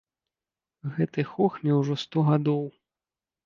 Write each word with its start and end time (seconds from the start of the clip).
Гэтай 0.95 1.27
хохме 1.33 1.77
ўжо 1.83 2.01
сто 2.07 2.27
гадоў. 2.33 2.69